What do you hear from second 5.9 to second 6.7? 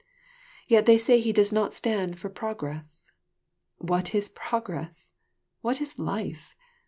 life?